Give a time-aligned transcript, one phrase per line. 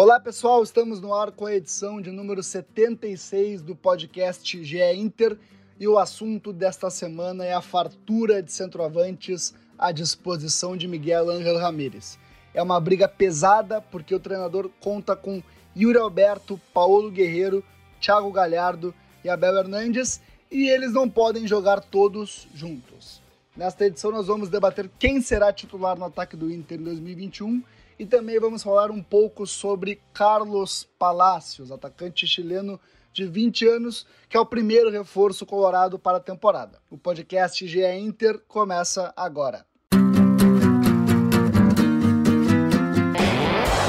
[0.00, 5.36] Olá pessoal, estamos no ar com a edição de número 76 do podcast GE Inter
[5.76, 11.58] e o assunto desta semana é a fartura de centroavantes à disposição de Miguel Ángel
[11.58, 12.16] Ramírez.
[12.54, 15.42] É uma briga pesada porque o treinador conta com
[15.76, 17.64] Yuri Alberto, Paulo Guerreiro,
[18.00, 18.94] Thiago Galhardo
[19.24, 23.20] e Abel Hernandes e eles não podem jogar todos juntos.
[23.56, 27.64] Nesta edição nós vamos debater quem será titular no ataque do Inter em 2021
[27.98, 32.78] e também vamos falar um pouco sobre Carlos Palacios, atacante chileno
[33.12, 36.78] de 20 anos, que é o primeiro reforço colorado para a temporada.
[36.88, 39.66] O podcast GE Inter começa agora.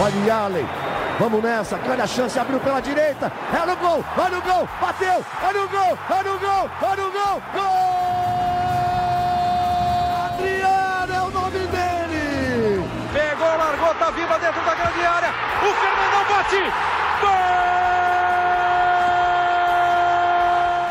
[0.02, 0.66] Olha Allen,
[1.20, 5.26] vamos nessa, grande a chance, abriu pela direita, é no gol, vai no gol, bateu,
[5.44, 8.09] é no gol, é no gol, é no gol, gol!
[14.10, 15.30] Bola viva dentro da grande área.
[15.62, 16.64] O Fernandão bate.
[17.22, 17.30] Gol!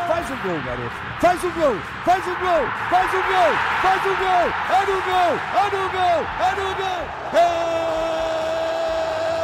[0.07, 0.95] Faz o gol, garoto.
[1.19, 4.47] Faz o gol, faz o gol, faz o gol, faz o gol.
[4.69, 7.01] É no gol, é no gol, é no gol.
[7.33, 7.43] É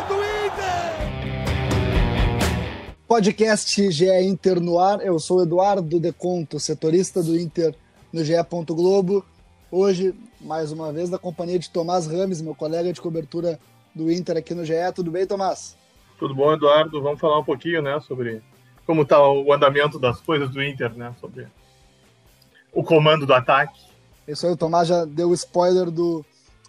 [0.07, 0.93] do Inter.
[3.07, 5.01] Podcast GE Inter no ar.
[5.01, 7.75] Eu sou Eduardo Deconto, setorista do Inter
[8.11, 8.33] no GE.
[8.69, 9.25] Globo.
[9.77, 13.59] Hoje, mais uma vez, na companhia de Tomás Rames, meu colega de cobertura
[13.93, 14.73] do Inter aqui no GE.
[14.95, 15.75] Tudo bem, Tomás?
[16.17, 17.01] Tudo bom, Eduardo?
[17.01, 18.41] Vamos falar um pouquinho, né, sobre
[18.85, 21.49] como está o andamento das coisas do Inter, né, sobre
[22.71, 23.81] o comando do ataque.
[24.25, 26.23] Isso aí, o Tomás já deu spoiler do,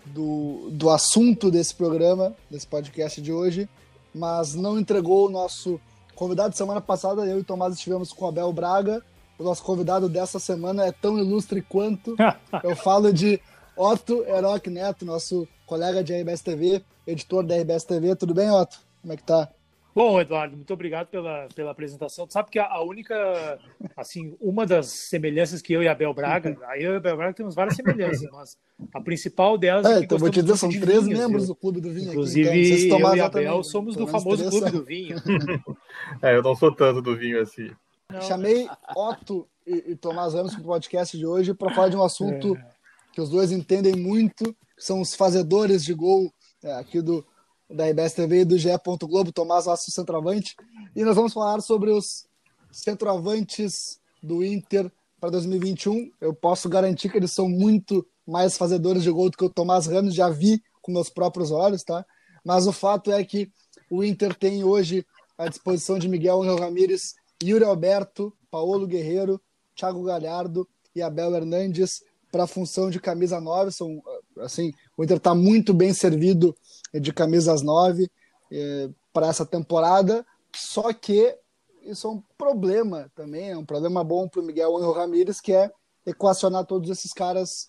[0.07, 3.69] do, do assunto desse programa, desse podcast de hoje,
[4.13, 5.81] mas não entregou o nosso
[6.17, 7.25] convidado de semana passada.
[7.25, 9.01] Eu e o Tomás estivemos com o Abel Braga,
[9.39, 12.17] o nosso convidado dessa semana é tão ilustre quanto.
[12.63, 13.41] Eu falo de
[13.77, 18.17] Otto Heroc Neto, nosso colega de RBS TV, editor da RBS TV.
[18.17, 18.79] Tudo bem, Otto?
[19.03, 19.49] Como é que tá?
[19.97, 22.27] Bom, Eduardo, muito obrigado pela, pela apresentação.
[22.27, 23.59] Tu sabe que a, única,
[23.97, 27.55] assim, uma das semelhanças que eu e Abel Braga, aí eu e Abel Braga temos
[27.55, 28.59] várias semelhanças, mas
[28.93, 31.49] a principal delas é, é que então vou te dizer, são três vinhos, membros eu,
[31.49, 34.71] do Clube do Vinho Inclusive, aqui, então, eu e Abel também, somos do famoso Clube
[34.71, 35.17] do Vinho.
[36.21, 37.71] é, eu não sou tanto do vinho assim.
[38.17, 38.23] Não.
[38.23, 42.03] Chamei Otto e, e Tomás Ramos para o podcast de hoje para falar de um
[42.03, 42.71] assunto é.
[43.13, 46.33] que os dois entendem muito, que são os fazedores de gol
[46.63, 47.25] é, aqui do
[47.69, 48.69] da RBS TV e do GE.
[49.03, 50.55] Globo, Tomás Laço Centroavante.
[50.95, 52.25] E nós vamos falar sobre os
[52.71, 54.91] centroavantes do Inter
[55.21, 56.11] para 2021.
[56.21, 59.87] Eu posso garantir que eles são muito mais fazedores de gol do que o Tomás
[59.87, 62.05] Ramos, já vi com meus próprios olhos, tá?
[62.45, 63.51] Mas o fato é que
[63.91, 65.05] o Inter tem hoje
[65.37, 69.41] à disposição de Miguel Angel Ramírez Yuri Alberto, Paulo Guerreiro,
[69.75, 72.03] Thiago Galhardo e Abel Hernandes
[72.33, 73.71] para a função de camisa 9.
[73.71, 74.03] São,
[74.39, 76.57] assim, o Inter está muito bem servido
[76.95, 78.11] de camisas 9
[78.51, 80.25] é, para essa temporada,
[80.55, 81.37] só que
[81.83, 85.53] isso é um problema também, é um problema bom para o Miguel Angel Ramírez, que
[85.53, 85.71] é
[86.05, 87.69] equacionar todos esses caras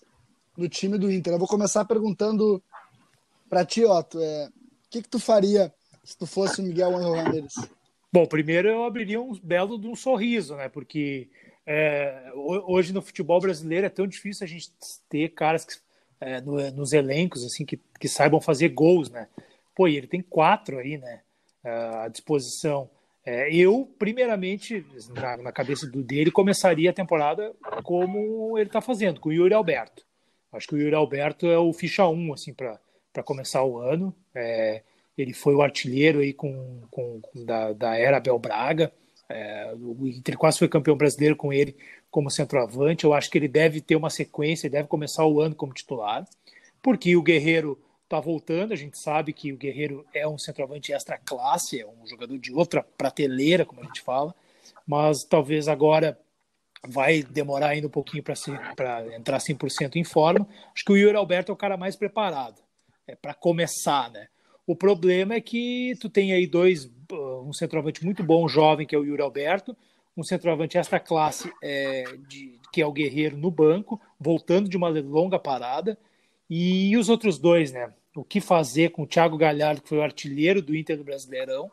[0.56, 1.34] do time do Inter.
[1.34, 2.62] Eu vou começar perguntando
[3.48, 7.14] para ti, Otto, é, o que, que tu faria se tu fosse o Miguel Angel
[7.14, 7.54] Ramírez?
[8.12, 10.68] Bom, primeiro eu abriria um belo de um sorriso, né?
[10.68, 11.28] Porque
[11.66, 14.70] é, hoje no futebol brasileiro é tão difícil a gente
[15.08, 15.74] ter caras que,
[16.20, 19.28] é, no, nos elencos assim que, que saibam fazer gols, né?
[19.74, 21.20] Pô, e ele tem quatro aí, né?
[21.62, 22.88] À disposição.
[23.24, 29.20] É, eu, primeiramente, na, na cabeça do dele, começaria a temporada como ele está fazendo,
[29.20, 30.02] com o Yuri Alberto.
[30.50, 34.14] Acho que o Yuri Alberto é o ficha 1, assim, para começar o ano.
[34.34, 34.82] É,
[35.18, 38.92] ele foi o artilheiro aí com, com, com da, da era Abel Braga.
[39.28, 41.76] É, o Inter quase foi campeão brasileiro com ele
[42.08, 43.04] como centroavante.
[43.04, 46.24] Eu acho que ele deve ter uma sequência, deve começar o ano como titular,
[46.80, 48.72] porque o Guerreiro está voltando.
[48.72, 52.52] A gente sabe que o Guerreiro é um centroavante extra classe, é um jogador de
[52.52, 54.32] outra prateleira, como a gente fala,
[54.86, 56.18] mas talvez agora
[56.86, 58.34] vai demorar ainda um pouquinho para
[59.16, 60.48] entrar 100% em forma.
[60.72, 62.62] Acho que o Yuri Alberto é o cara mais preparado
[63.04, 64.28] é, para começar, né?
[64.68, 68.98] O problema é que tu tem aí dois, um centroavante muito bom, jovem, que é
[68.98, 69.74] o Yuri Alberto,
[70.14, 74.90] um centroavante extra classe, é, de, que é o Guerreiro no banco, voltando de uma
[74.90, 75.98] longa parada,
[76.50, 77.90] e os outros dois, né?
[78.14, 81.70] O que fazer com o Thiago Galhardo, que foi o artilheiro do Inter do Brasileirão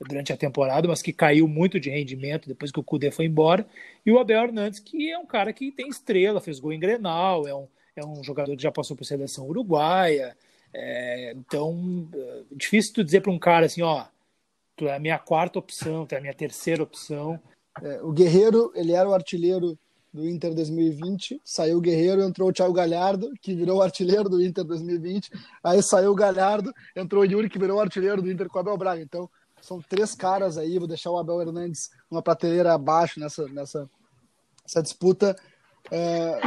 [0.00, 3.64] durante a temporada, mas que caiu muito de rendimento depois que o Cudê foi embora,
[4.04, 7.46] e o Abel Hernandes, que é um cara que tem estrela, fez gol em Grenal,
[7.46, 10.36] é um, é um jogador que já passou por seleção uruguaia,
[10.74, 14.06] é, então, é difícil tu dizer para um cara assim, ó,
[14.76, 17.38] tu é a minha quarta opção, tu é a minha terceira opção.
[17.82, 19.78] É, o Guerreiro, ele era o artilheiro
[20.12, 24.42] do Inter 2020, saiu o Guerreiro, entrou o Thiago Galhardo, que virou o artilheiro do
[24.44, 25.30] Inter 2020,
[25.64, 28.60] aí saiu o Galhardo, entrou o Yuri, que virou o artilheiro do Inter com o
[28.60, 29.00] Abel Braga.
[29.00, 29.28] Então,
[29.60, 33.88] são três caras aí, vou deixar o Abel Hernandes uma prateleira abaixo nessa, nessa
[34.64, 35.36] essa disputa,
[35.90, 36.40] é,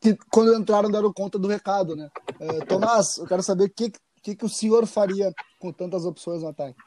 [0.00, 2.08] que quando entraram deram conta do recado, né?
[2.40, 3.92] É, Tomás, eu quero saber o que,
[4.22, 6.78] que, que o senhor faria com tantas opções no ataque.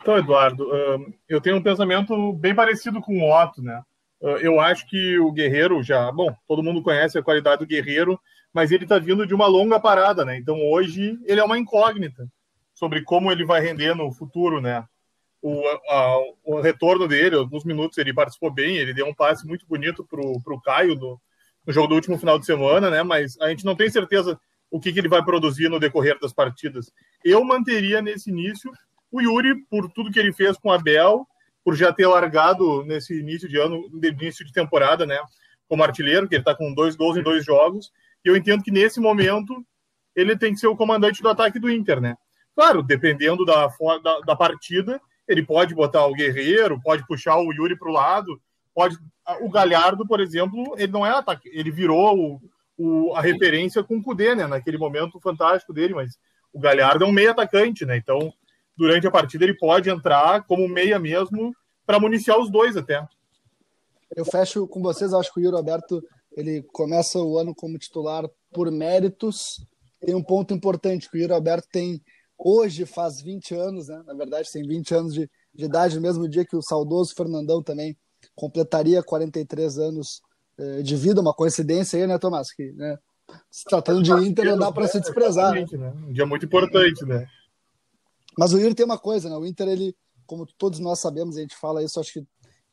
[0.00, 0.66] Então, Eduardo,
[1.28, 3.82] eu tenho um pensamento bem parecido com o Otto, né?
[4.40, 8.18] Eu acho que o Guerreiro já, bom, todo mundo conhece a qualidade do Guerreiro,
[8.52, 10.36] mas ele está vindo de uma longa parada, né?
[10.36, 12.28] Então hoje ele é uma incógnita
[12.74, 14.84] sobre como ele vai render no futuro, né?
[15.42, 19.66] O, a, o retorno dele, alguns minutos ele participou bem, ele deu um passe muito
[19.66, 21.20] bonito pro, pro Caio no,
[21.66, 23.02] no jogo do último final de semana, né?
[23.02, 24.38] Mas a gente não tem certeza
[24.70, 26.92] o que, que ele vai produzir no decorrer das partidas.
[27.24, 28.70] Eu manteria nesse início
[29.10, 31.26] o Yuri por tudo que ele fez com o Abel
[31.64, 35.18] por já ter largado nesse início de ano, início de temporada, né,
[35.68, 37.92] como artilheiro, que ele está com dois gols em dois jogos.
[38.24, 39.64] E eu entendo que nesse momento
[40.14, 42.16] ele tem que ser o comandante do ataque do Inter, né?
[42.54, 43.68] Claro, dependendo da,
[44.02, 45.00] da, da partida,
[45.32, 48.40] ele pode botar o Guerreiro, pode puxar o Yuri para o lado,
[48.74, 48.96] pode.
[49.40, 52.40] O Galhardo, por exemplo, ele não é ataque, ele virou o,
[52.76, 54.46] o, a referência com o Cudê, né?
[54.46, 56.18] Naquele momento fantástico dele, mas
[56.52, 57.96] o Galhardo é um meio atacante, né?
[57.96, 58.32] Então
[58.76, 61.54] durante a partida ele pode entrar como meia mesmo
[61.86, 63.06] para municiar os dois até.
[64.14, 66.02] Eu fecho com vocês, acho que o Yuri Alberto
[66.36, 69.64] ele começa o ano como titular por méritos.
[70.00, 72.02] Tem um ponto importante que o Yuri Alberto tem
[72.44, 74.02] hoje faz 20 anos, né?
[74.06, 77.62] Na verdade, tem 20 anos de, de idade, no mesmo dia que o saudoso Fernandão
[77.62, 77.96] também
[78.34, 80.20] completaria 43 anos
[80.58, 82.52] eh, de vida, uma coincidência aí, né, Tomás?
[82.52, 82.98] Que, né,
[83.50, 85.54] se tratando de Inter, não dá para se desprezar.
[85.54, 85.64] Né?
[85.72, 85.92] né?
[86.08, 87.26] Um dia muito importante, né?
[88.36, 89.36] Mas o Inter tem uma coisa, né?
[89.36, 89.96] O Inter, ele,
[90.26, 92.26] como todos nós sabemos, a gente fala isso, acho que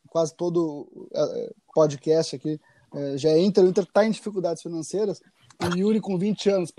[0.10, 2.60] quase todo é, podcast aqui
[2.96, 3.64] é, já é Inter.
[3.64, 5.22] O Inter está em dificuldades financeiras.
[5.62, 6.74] O Yuri, com 20 anos,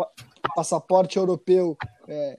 [0.55, 1.77] passaporte europeu
[2.09, 2.39] é,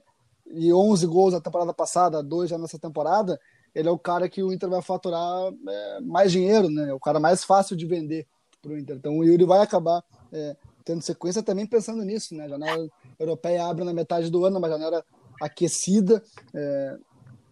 [0.52, 3.40] e 11 gols na temporada passada, dois já nessa temporada,
[3.74, 6.90] ele é o cara que o Inter vai faturar é, mais dinheiro, né?
[6.90, 8.26] É o cara mais fácil de vender
[8.60, 8.96] para o Inter.
[8.96, 12.44] Então o Yuri vai acabar é, tendo sequência também pensando nisso, né?
[12.44, 12.88] A janela
[13.18, 15.04] europeia abre na metade do ano, uma janela
[15.40, 16.22] aquecida.
[16.54, 16.96] É,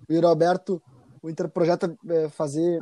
[0.08, 0.82] o Yuri Alberto,
[1.23, 2.81] o Inter projeta é, fazer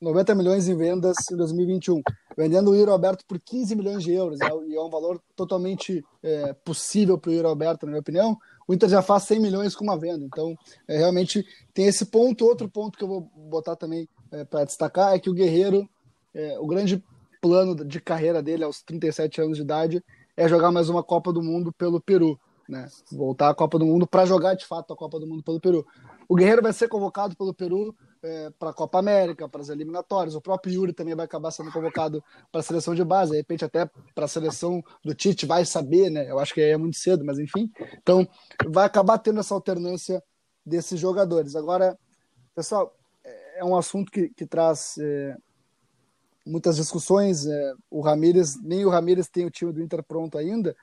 [0.00, 2.02] 90 milhões em vendas em 2021,
[2.36, 6.04] vendendo o Yuri Alberto por 15 milhões de euros, é, e é um valor totalmente
[6.22, 8.38] é, possível para o Yuri Alberto, na minha opinião.
[8.66, 10.56] O Inter já faz 100 milhões com uma venda, então
[10.86, 11.44] é, realmente
[11.74, 12.44] tem esse ponto.
[12.44, 15.88] Outro ponto que eu vou botar também é, para destacar é que o Guerreiro,
[16.34, 17.02] é, o grande
[17.40, 20.04] plano de carreira dele aos 37 anos de idade
[20.36, 22.38] é jogar mais uma Copa do Mundo pelo Peru
[22.68, 22.88] né?
[23.10, 25.86] Voltar à Copa do Mundo para jogar de fato a Copa do Mundo pelo Peru.
[26.28, 30.34] O Guerreiro vai ser convocado pelo Peru é, para a Copa América, para as eliminatórias.
[30.34, 33.64] O próprio Yuri também vai acabar sendo convocado para a seleção de base, de repente
[33.64, 36.30] até para a seleção do Tite, vai saber, né?
[36.30, 37.70] Eu acho que é muito cedo, mas enfim.
[38.00, 38.26] Então,
[38.68, 40.22] vai acabar tendo essa alternância
[40.64, 41.56] desses jogadores.
[41.56, 41.98] Agora,
[42.54, 45.36] pessoal, é, é um assunto que, que traz é,
[46.46, 47.46] muitas discussões.
[47.46, 50.76] É, o Ramires, nem o Ramires tem o time do Inter pronto ainda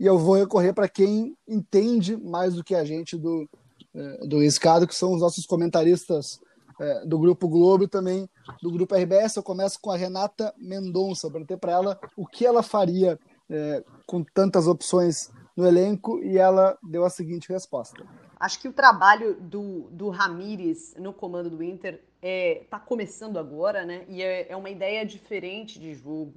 [0.00, 3.46] e eu vou recorrer para quem entende mais do que a gente do,
[3.94, 6.40] é, do escado, que são os nossos comentaristas
[6.80, 8.28] é, do Grupo Globo e também
[8.62, 9.36] do Grupo RBS.
[9.36, 11.26] Eu começo com a Renata Mendonça.
[11.26, 13.18] Eu perguntei para ela o que ela faria
[13.48, 18.04] é, com tantas opções no elenco e ela deu a seguinte resposta.
[18.38, 23.38] Acho que o trabalho do, do Ramires no comando do Inter está é, tá começando
[23.38, 24.04] agora, né?
[24.08, 26.32] E é, é uma ideia diferente de jogo.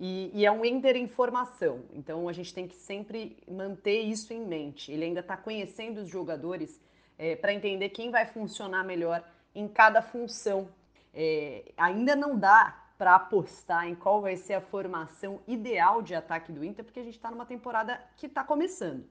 [0.00, 4.32] E, e, é um Inter em formação, então a gente tem que sempre manter isso
[4.32, 4.90] em mente.
[4.90, 6.80] Ele ainda está conhecendo os jogadores
[7.16, 9.22] é, para entender quem vai funcionar melhor
[9.54, 10.68] em cada função.
[11.12, 16.52] É, ainda não dá para apostar em qual vai ser a formação ideal de ataque
[16.52, 19.04] do Inter, porque a gente está numa temporada que está começando.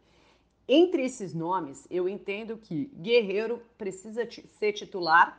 [0.68, 5.38] Entre esses nomes, eu entendo que Guerreiro precisa ser titular.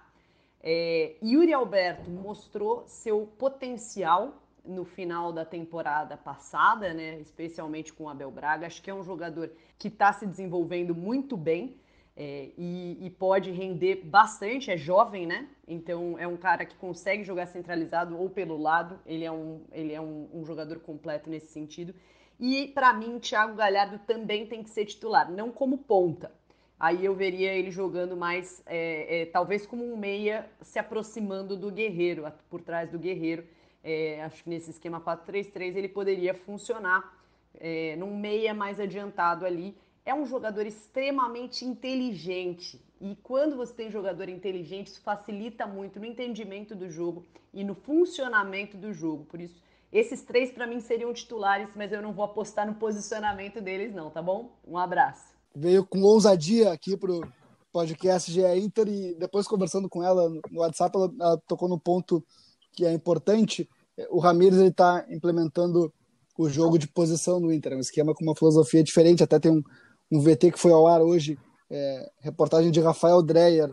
[0.60, 8.08] É, Yuri Alberto mostrou seu potencial no final da temporada passada, né, especialmente com o
[8.08, 8.66] Abel Braga.
[8.66, 11.76] Acho que é um jogador que está se desenvolvendo muito bem
[12.16, 14.70] é, e, e, pode render bastante.
[14.70, 15.48] É jovem, né?
[15.66, 19.00] Então é um cara que consegue jogar centralizado ou pelo lado.
[19.04, 21.94] Ele é um, ele é um, um jogador completo nesse sentido.
[22.38, 26.32] E para mim, Thiago Galhardo também tem que ser titular, não como ponta.
[26.78, 31.70] Aí eu veria ele jogando mais, é, é, talvez como um meia, se aproximando do
[31.70, 33.44] Guerreiro, por trás do Guerreiro
[33.84, 37.22] é, acho que nesse esquema 4-3-3 ele poderia funcionar
[37.60, 42.80] é, num meia mais adiantado ali é um jogador extremamente inteligente.
[43.00, 47.74] E quando você tem jogador inteligente, isso facilita muito no entendimento do jogo e no
[47.74, 49.24] funcionamento do jogo.
[49.24, 53.60] Por isso, esses três para mim seriam titulares, mas eu não vou apostar no posicionamento
[53.60, 54.50] deles, não, tá bom?
[54.66, 55.32] Um abraço.
[55.54, 57.26] Veio com ousadia aqui pro
[57.72, 62.24] podcast GE Inter e depois conversando com ela no WhatsApp, ela, ela tocou no ponto
[62.72, 63.68] que é importante.
[64.10, 65.92] O Ramires está implementando
[66.36, 69.22] o jogo de posição no Inter, é um esquema com uma filosofia diferente.
[69.22, 69.62] Até tem um,
[70.10, 71.38] um VT que foi ao ar hoje,
[71.70, 73.72] é, reportagem de Rafael Dreyer,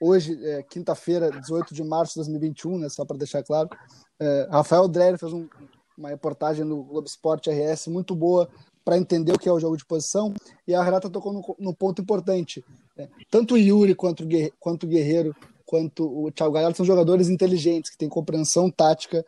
[0.00, 3.68] hoje, é, quinta-feira, 18 de março de 2021, né, só para deixar claro.
[4.20, 5.48] É, Rafael Dreyer fez um,
[5.96, 8.48] uma reportagem no Globo Esporte RS muito boa
[8.84, 10.34] para entender o que é o jogo de posição,
[10.66, 12.64] e a Renata tocou no, ponto importante.
[12.96, 14.24] É, tanto o Yuri quanto,
[14.58, 15.34] quanto o Guerreiro,
[15.64, 19.24] quanto o Thiago Galhardo são jogadores inteligentes, que têm compreensão tática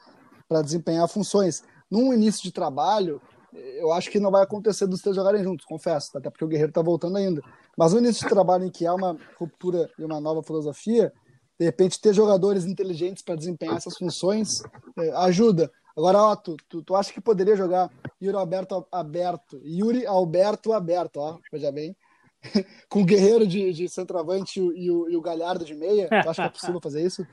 [0.48, 1.62] para desempenhar funções.
[1.90, 3.22] Num início de trabalho,
[3.54, 6.70] eu acho que não vai acontecer dos três jogarem juntos, confesso, até porque o Guerreiro
[6.70, 7.40] está voltando ainda.
[7.76, 11.12] Mas no início de trabalho em que há uma ruptura e uma nova filosofia,
[11.58, 14.62] de repente ter jogadores inteligentes para desempenhar essas funções
[14.98, 15.70] é, ajuda.
[15.96, 17.88] Agora, ó, tu, tu, tu, acha que poderia jogar
[18.20, 21.96] Yuri Alberto aberto, Yuri Alberto aberto, ó, veja bem,
[22.88, 26.08] com o Guerreiro de, de centroavante e o, e o Galhardo de meia?
[26.08, 27.24] Tu acha que é possível fazer isso?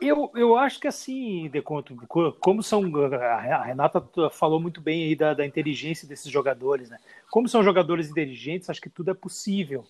[0.00, 1.96] Eu, eu acho que assim, Deconto,
[2.40, 2.82] como são.
[3.14, 6.98] A Renata falou muito bem aí da, da inteligência desses jogadores, né?
[7.30, 9.86] Como são jogadores inteligentes, acho que tudo é possível,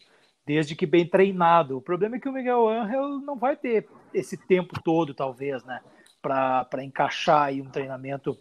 [0.47, 1.77] desde que bem treinado.
[1.77, 5.81] O problema é que o Miguel Angel não vai ter esse tempo todo, talvez, né?
[6.23, 8.39] Para encaixar aí um treinamento,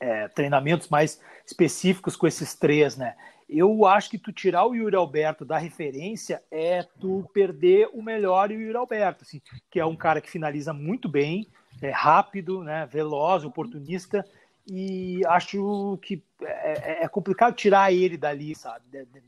[0.00, 3.16] é, treinamentos mais específicos com esses três, né?
[3.54, 8.50] Eu acho que tu tirar o Yuri Alberto da referência é tu perder o melhor
[8.50, 11.46] Yuri Alberto, assim, que é um cara que finaliza muito bem,
[11.82, 14.24] é rápido, né, veloz, oportunista,
[14.66, 18.84] e acho que é, é, é complicado tirar ele dali, sabe,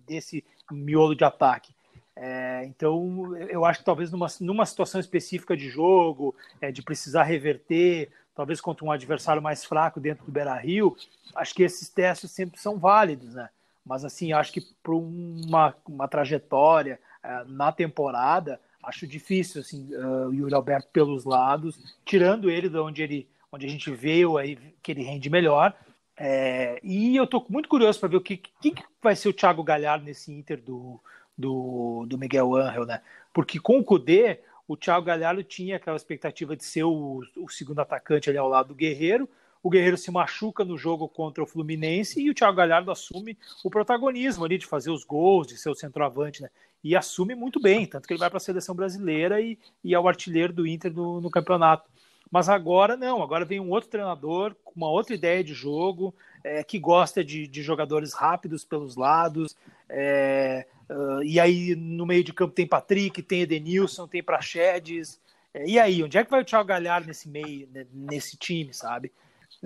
[0.07, 1.75] desse miolo de ataque.
[2.17, 7.25] É, então, eu acho que talvez numa, numa situação específica de jogo, é, de precisar
[7.25, 10.97] reverter, talvez contra um adversário mais fraco dentro do Beira Rio,
[11.35, 13.49] acho que esses testes sempre são válidos, né?
[13.85, 20.29] Mas assim, acho que para uma, uma trajetória uh, na temporada, acho difícil assim, uh,
[20.29, 24.59] o Yuri Alberto pelos lados, tirando ele de onde ele onde a gente veio aí
[24.83, 25.73] que ele rende melhor.
[26.17, 29.33] É, e eu estou muito curioso para ver o que, que, que, vai ser o
[29.33, 31.01] Thiago Galhardo nesse Inter do,
[31.39, 33.01] do, do Miguel Angel, né?
[33.33, 37.81] Porque com o Cudê, o Thiago Galhardo tinha aquela expectativa de ser o, o segundo
[37.81, 39.29] atacante ali ao lado do Guerreiro,
[39.65, 43.71] o Guerreiro se machuca no jogo contra o Fluminense e o Thiago Galhardo assume o
[43.71, 46.51] protagonismo ali de fazer os gols, de ser o centroavante, né?
[46.85, 49.99] E assume muito bem, tanto que ele vai para a seleção brasileira e, e é
[49.99, 51.89] o artilheiro do Inter no, no campeonato.
[52.31, 56.63] Mas agora não, agora vem um outro treinador com uma outra ideia de jogo, é,
[56.63, 59.57] que gosta de, de, jogadores rápidos pelos lados.
[59.89, 65.19] É, uh, e aí no meio de campo tem Patrick, tem Edenilson, tem Praxedes.
[65.55, 69.11] É, e aí, onde é que vai o Thiago Galhardo nesse meio, nesse time, sabe?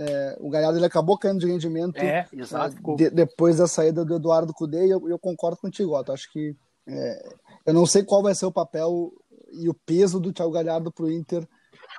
[0.01, 4.05] É, o Galhardo ele acabou caindo de rendimento é, exato, é, de, depois da saída
[4.05, 6.13] do Eduardo Cudê e eu, eu concordo contigo, Otto.
[6.13, 6.55] Acho que
[6.87, 7.29] é,
[7.67, 9.13] eu não sei qual vai ser o papel
[9.53, 11.47] e o peso do Thiago Galhardo para o Inter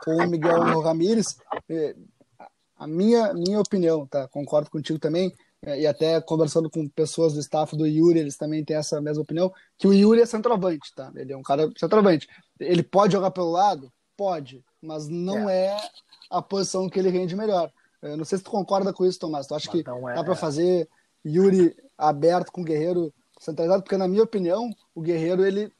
[0.06, 1.38] com o Miguel Ramírez.
[1.68, 1.94] É,
[2.77, 4.29] a minha, minha opinião, tá?
[4.29, 8.63] Concordo contigo também, é, e até conversando com pessoas do staff do Yuri, eles também
[8.63, 11.12] têm essa mesma opinião, que o Yuri é centroavante, tá?
[11.15, 12.27] Ele é um cara centroavante.
[12.58, 13.91] Ele pode jogar pelo lado?
[14.15, 15.77] Pode, mas não é, é
[16.29, 17.70] a posição que ele rende melhor.
[18.01, 19.48] Eu não sei se tu concorda com isso, Tomás.
[19.48, 19.84] Tu acha que é...
[19.84, 20.88] dá para fazer
[21.25, 23.84] Yuri aberto com o Guerreiro centralizado?
[23.84, 25.72] Porque, na minha opinião, o Guerreiro, ele.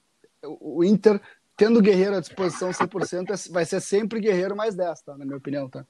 [0.44, 1.22] O Inter,
[1.58, 5.18] tendo o Guerreiro à disposição 100%, é, vai ser sempre Guerreiro mais 10, tá?
[5.18, 5.86] Na minha opinião, tá?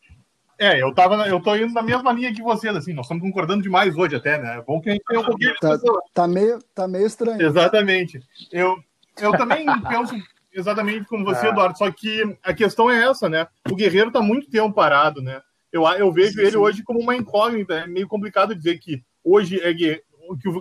[0.58, 3.64] É, eu, tava, eu tô indo na mesma linha que vocês, assim, nós estamos concordando
[3.64, 4.58] demais hoje até, né?
[4.58, 5.80] É bom que a gente tenha um pouquinho de tá,
[6.14, 7.42] tá, meio, tá meio estranho.
[7.42, 8.20] Exatamente.
[8.52, 8.76] Eu,
[9.22, 10.16] eu também penso
[10.52, 11.50] exatamente como você, é.
[11.50, 13.48] Eduardo, só que a questão é essa, né?
[13.72, 15.42] O Guerreiro tá muito tempo parado, né?
[15.72, 16.58] Eu, eu vejo sim, ele sim.
[16.58, 17.76] hoje como uma incógnita.
[17.76, 20.02] É meio complicado dizer que hoje é que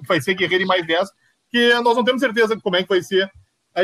[0.07, 1.09] vai ser Guerreiro e mais 10,
[1.45, 3.31] porque nós não temos certeza de como é que vai ser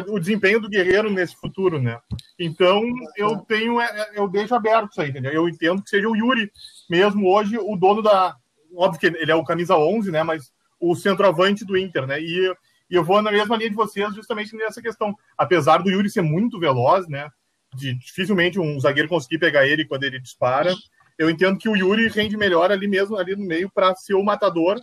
[0.09, 2.01] o desempenho do Guerreiro nesse futuro, né?
[2.39, 2.83] Então
[3.17, 5.33] eu tenho, é, é, eu deixo aberto isso aí, entendeu?
[5.33, 6.51] Eu entendo que seja o Yuri
[6.91, 8.37] mesmo hoje o dono da,
[8.75, 10.23] óbvio que ele é o camisa 11, né?
[10.23, 12.21] Mas o centroavante do Inter, né?
[12.21, 12.53] E,
[12.91, 15.17] e eu vou na mesma linha de vocês justamente nessa questão.
[15.39, 17.31] Apesar do Yuri ser muito veloz, né?
[17.75, 20.75] De dificilmente um zagueiro conseguir pegar ele quando ele dispara
[21.19, 24.25] eu entendo que o Yuri rende melhor ali mesmo, ali no meio, para ser o
[24.25, 24.79] matador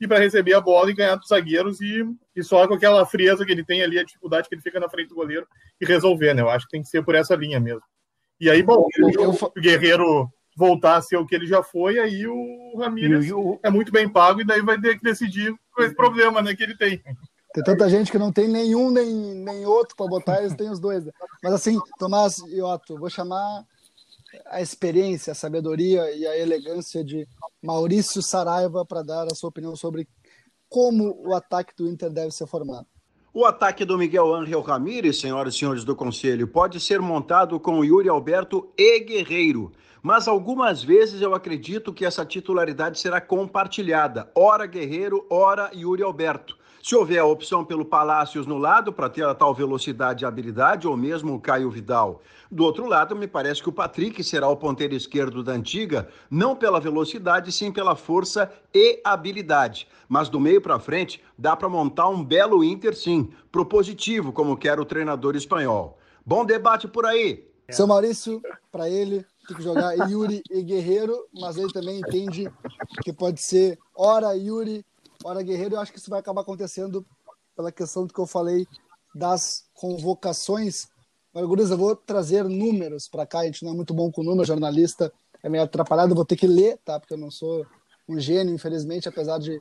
[0.00, 2.04] e para receber a bola e ganhar dos zagueiros e,
[2.34, 4.88] e só com aquela frieza que ele tem ali, a dificuldade que ele fica na
[4.88, 5.46] frente do goleiro
[5.80, 6.42] e resolver, né?
[6.42, 7.82] Eu acho que tem que ser por essa linha mesmo.
[8.38, 12.26] E aí, bom, eu, o Guerreiro voltar a ser o que ele já foi, aí
[12.26, 13.58] o Ramírez o...
[13.62, 16.62] é muito bem pago e daí vai ter que decidir com esse problema né, que
[16.62, 17.02] ele tem.
[17.52, 20.78] Tem tanta gente que não tem nenhum nem, nem outro para botar, eles têm os
[20.78, 21.04] dois.
[21.04, 21.12] Né?
[21.42, 23.64] Mas assim, Tomás e Otto, vou chamar
[24.50, 27.26] a experiência, a sabedoria e a elegância de
[27.62, 30.08] Maurício Saraiva para dar a sua opinião sobre
[30.68, 32.86] como o ataque do Inter deve ser formado.
[33.32, 37.84] O ataque do Miguel Ángel Ramírez, senhoras e senhores do Conselho, pode ser montado com
[37.84, 39.72] Yuri Alberto e Guerreiro.
[40.02, 44.30] Mas algumas vezes eu acredito que essa titularidade será compartilhada.
[44.34, 46.56] Ora Guerreiro, ora Yuri Alberto.
[46.86, 50.86] Se houver a opção pelo Palácios no lado para ter a tal velocidade e habilidade,
[50.86, 52.22] ou mesmo o Caio Vidal.
[52.48, 56.54] Do outro lado, me parece que o Patrick será o ponteiro esquerdo da antiga, não
[56.54, 59.88] pela velocidade, sim pela força e habilidade.
[60.08, 64.78] Mas do meio para frente, dá para montar um belo Inter, sim, propositivo, como quer
[64.78, 65.98] o treinador espanhol.
[66.24, 67.50] Bom debate por aí.
[67.68, 68.40] Seu Maurício,
[68.70, 72.48] para ele, tem que jogar Yuri e Guerreiro, mas ele também entende
[73.02, 74.84] que pode ser ora Yuri
[75.26, 77.04] Hora Guerreiro, eu acho que isso vai acabar acontecendo
[77.56, 78.64] pela questão do que eu falei
[79.12, 80.86] das convocações.
[81.32, 84.22] Agora, Guriza, eu vou trazer números para cá, a gente não é muito bom com
[84.22, 87.00] números, jornalista é meio atrapalhado, eu vou ter que ler, tá?
[87.00, 87.66] Porque eu não sou
[88.08, 89.60] um gênio, infelizmente, apesar de,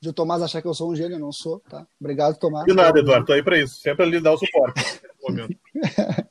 [0.00, 1.86] de o Tomás achar que eu sou um gênio, eu não sou, tá?
[2.00, 2.66] Obrigado, Tomás.
[2.66, 5.00] De nada, Eduardo, tô aí para isso, sempre ali dar o suporte.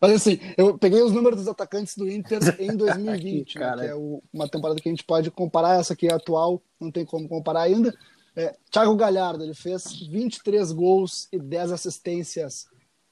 [0.00, 3.94] Mas assim, eu peguei os números dos atacantes do Inter em 2020, né, que é
[3.94, 7.28] o, uma temporada que a gente pode comparar, essa aqui é atual, não tem como
[7.28, 7.94] comparar ainda.
[8.36, 12.66] É, Thiago Galhardo, ele fez 23 gols e 10 assistências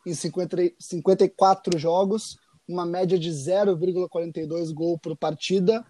[0.07, 5.85] em 50, 54 jogos, uma média de 0,42 gol por partida,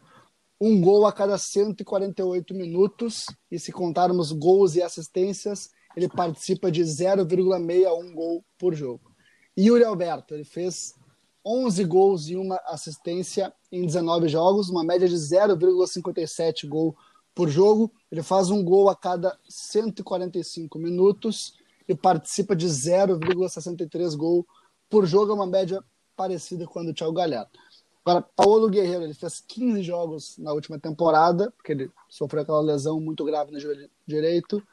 [0.60, 6.82] um gol a cada 148 minutos, e se contarmos gols e assistências, ele participa de
[6.82, 9.12] 0,61 gol por jogo.
[9.58, 10.94] Yuri Alberto, ele fez
[11.44, 16.96] 11 gols e uma assistência em 19 jogos, uma média de 0,57 gol
[17.34, 17.92] por jogo.
[18.16, 21.52] Ele faz um gol a cada 145 minutos
[21.86, 24.46] e participa de 0,63 gol
[24.88, 25.84] por jogo, é uma média
[26.16, 27.50] parecida com a do Thiago Galhardo.
[28.02, 32.98] Agora, Paulo Guerreiro, ele fez 15 jogos na última temporada, porque ele sofreu aquela lesão
[32.98, 34.66] muito grave no joelho direito.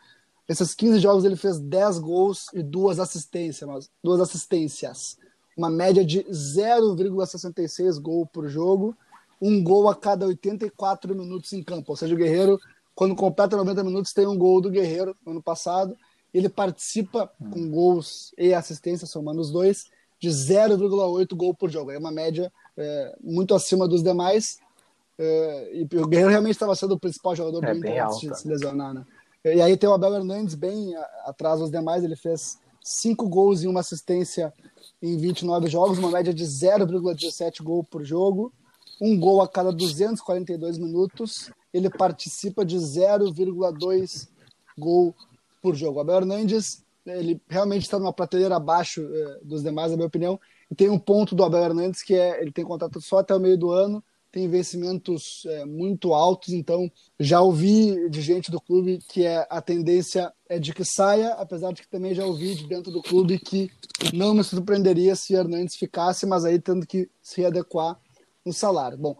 [0.48, 5.18] Esses 15 jogos ele fez 10 gols e duas assistências, duas assistências.
[5.58, 8.96] Uma média de 0,66 gol por jogo,
[9.42, 11.92] um gol a cada 84 minutos em campo.
[11.92, 12.58] Ou seja, o Guerreiro,
[12.96, 15.98] quando completa 90 minutos, tem um gol do Guerreiro no ano passado.
[16.34, 19.86] Ele participa com gols e assistências, somando os dois,
[20.20, 21.92] de 0,8 gol por jogo.
[21.92, 24.58] É uma média é, muito acima dos demais.
[25.18, 28.40] É, e o Guerreiro realmente estava sendo o principal jogador é do Inter antes de
[28.40, 29.06] se lesionar, né?
[29.46, 33.68] E aí tem o Abel Hernandes bem atrás dos demais, ele fez cinco gols e
[33.68, 34.54] uma assistência
[35.02, 38.54] em 29 jogos, uma média de 0,17 gol por jogo,
[39.02, 44.30] um gol a cada 242 minutos, ele participa de 0,2
[44.78, 45.16] gol
[45.62, 46.00] por jogo.
[46.00, 50.76] Abel Hernandes, ele realmente está numa prateleira abaixo eh, dos demais, na minha opinião, e
[50.76, 53.58] tem um ponto do Abel Hernandes que é, ele tem contrato só até o meio
[53.58, 59.24] do ano, tem vencimentos é, muito altos, então já ouvi de gente do clube que
[59.24, 62.92] é, a tendência é de que saia, apesar de que também já ouvi de dentro
[62.92, 63.70] do clube que
[64.12, 68.00] não me surpreenderia se Hernandes ficasse, mas aí tendo que se adequar
[68.44, 68.98] no salário.
[68.98, 69.16] Bom,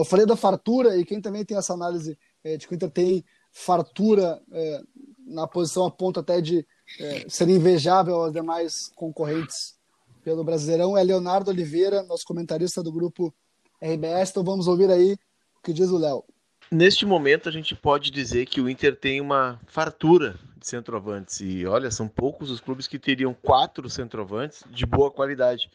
[0.00, 2.90] eu falei da fartura e quem também tem essa análise é, de que o Inter
[2.90, 4.82] tem fartura é,
[5.26, 6.66] na posição a ponto até de
[6.98, 9.78] é, ser invejável aos demais concorrentes
[10.24, 13.34] pelo Brasileirão é Leonardo Oliveira, nosso comentarista do grupo
[13.80, 16.24] RBS, então vamos ouvir aí o que diz o Léo.
[16.70, 21.66] Neste momento a gente pode dizer que o Inter tem uma fartura de centroavantes e
[21.66, 25.70] olha, são poucos os clubes que teriam quatro centroavantes de boa qualidade.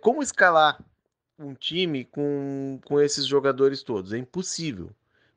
[0.00, 0.78] Como escalar
[1.38, 4.12] um time com, com esses jogadores todos?
[4.12, 4.90] É impossível.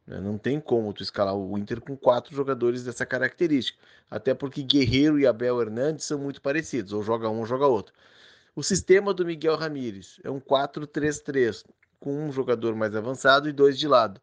[0.05, 0.19] Né?
[0.19, 3.77] Não tem como tu escalar o Inter com quatro jogadores dessa característica.
[4.10, 7.93] Até porque Guerreiro e Abel Hernandes são muito parecidos, ou joga um ou joga outro.
[8.55, 11.63] O sistema do Miguel Ramírez é um 4-3-3,
[11.99, 14.21] com um jogador mais avançado e dois de lado.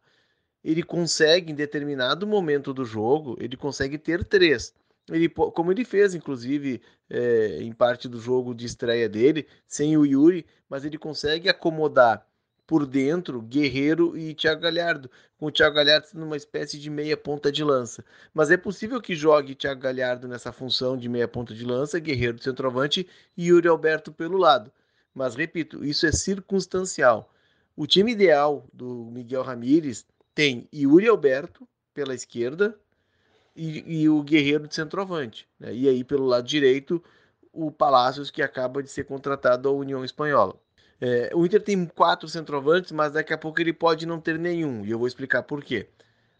[0.63, 4.73] Ele consegue, em determinado momento do jogo, ele consegue ter três.
[5.09, 10.05] Ele, como ele fez, inclusive, é, em parte do jogo de estreia dele, sem o
[10.05, 12.27] Yuri, mas ele consegue acomodar
[12.65, 17.15] por dentro Guerreiro e Thiago Galhardo, com o Thiago Galhardo sendo uma espécie de meia
[17.15, 18.03] ponta de lança.
[18.33, 22.37] Mas é possível que jogue Thiago Galhardo nessa função de meia ponta de lança, Guerreiro
[22.37, 24.71] de centroavante e Yuri Alberto pelo lado.
[25.13, 27.31] Mas repito, isso é circunstancial.
[27.75, 32.77] O time ideal do Miguel Ramírez tem Yuri Alberto pela esquerda
[33.55, 35.47] e, e o Guerreiro de centroavante.
[35.59, 35.73] Né?
[35.73, 37.03] E aí pelo lado direito
[37.53, 40.55] o Palácios que acaba de ser contratado à União Espanhola.
[40.99, 44.85] É, o Inter tem quatro centroavantes, mas daqui a pouco ele pode não ter nenhum,
[44.85, 45.87] e eu vou explicar por quê.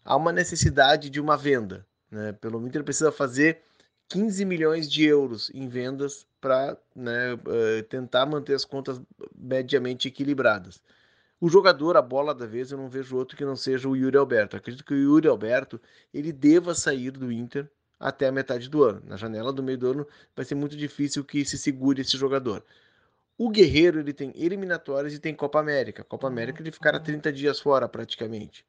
[0.04, 1.86] Há uma necessidade de uma venda.
[2.10, 2.32] Né?
[2.32, 3.62] Pelo Inter precisa fazer
[4.08, 9.00] 15 milhões de euros em vendas para né, uh, tentar manter as contas
[9.34, 10.80] mediamente equilibradas.
[11.38, 14.16] O jogador, a bola da vez, eu não vejo outro que não seja o Yuri
[14.16, 14.56] Alberto.
[14.56, 15.80] Acredito que o Yuri Alberto
[16.12, 17.70] ele deva sair do Inter
[18.00, 19.02] até a metade do ano.
[19.04, 22.64] Na janela do meio do ano vai ser muito difícil que se segure esse jogador.
[23.36, 26.02] O Guerreiro ele tem eliminatórias e tem Copa América.
[26.04, 28.64] Copa América ele ficará 30 dias fora praticamente.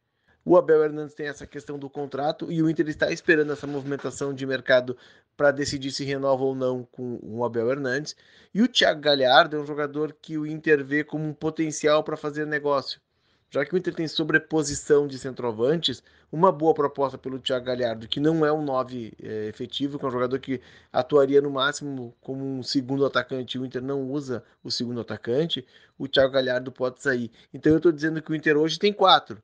[0.49, 4.33] O Abel Hernandes tem essa questão do contrato e o Inter está esperando essa movimentação
[4.33, 4.95] de mercado
[5.35, 8.15] para decidir se renova ou não com o Abel Hernandes.
[8.53, 12.15] E o Thiago Galhardo é um jogador que o Inter vê como um potencial para
[12.15, 13.01] fazer negócio.
[13.49, 18.21] Já que o Inter tem sobreposição de centroavantes, uma boa proposta pelo Thiago Galhardo, que
[18.21, 20.61] não é um 9 é, efetivo, que é um jogador que
[20.93, 26.07] atuaria no máximo como um segundo atacante, o Inter não usa o segundo atacante, o
[26.07, 27.29] Thiago Galhardo pode sair.
[27.53, 29.43] Então eu estou dizendo que o Inter hoje tem quatro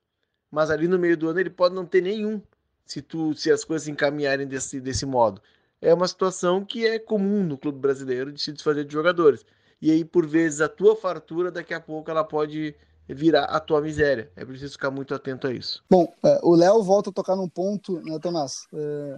[0.54, 2.40] mas ali no meio do ano ele pode não ter nenhum,
[2.86, 5.42] se, tu, se as coisas encaminharem desse, desse modo.
[5.82, 9.44] É uma situação que é comum no clube brasileiro de se desfazer de jogadores.
[9.82, 12.76] E aí, por vezes, a tua fartura, daqui a pouco, ela pode
[13.10, 14.32] virar a tua miséria.
[14.36, 15.84] É preciso ficar muito atento a isso.
[15.90, 18.68] Bom, é, o Léo volta a tocar num ponto, né, Tomás?
[18.76, 19.18] É,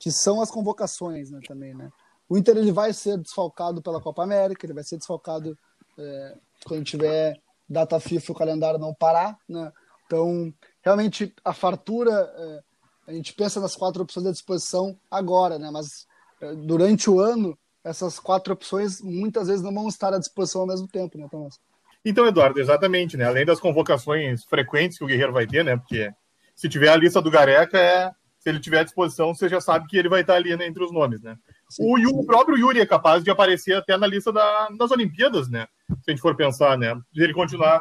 [0.00, 1.92] que são as convocações né, também, né?
[2.28, 5.56] O Inter ele vai ser desfalcado pela Copa América, ele vai ser desfalcado
[5.96, 6.36] é,
[6.66, 9.72] quando tiver data FIFA o calendário não parar, né?
[10.10, 12.60] Então, realmente, a fartura, é,
[13.06, 15.70] a gente pensa nas quatro opções à disposição agora, né?
[15.70, 16.04] Mas
[16.40, 20.66] é, durante o ano, essas quatro opções muitas vezes não vão estar à disposição ao
[20.66, 21.60] mesmo tempo, né, Thomas?
[22.04, 23.24] Então, Eduardo, exatamente, né?
[23.24, 25.76] Além das convocações frequentes que o Guerreiro vai ter, né?
[25.76, 26.12] Porque
[26.56, 28.10] se tiver a lista do Gareca, é...
[28.40, 30.82] se ele tiver à disposição, você já sabe que ele vai estar ali né, entre
[30.82, 31.36] os nomes, né?
[31.68, 32.06] Sim, o, sim.
[32.06, 35.68] o, próprio Yuri é capaz de aparecer até na lista da, das Olimpíadas, né?
[36.02, 37.00] Se a gente for pensar, né?
[37.12, 37.80] De ele continuar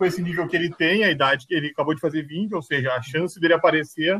[0.00, 2.62] com esse nível que ele tem, a idade que ele acabou de fazer 20, ou
[2.62, 4.18] seja, a chance dele aparecer